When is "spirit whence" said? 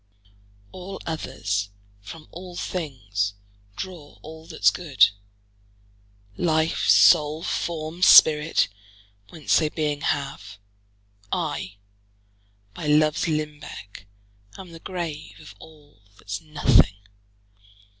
8.01-9.59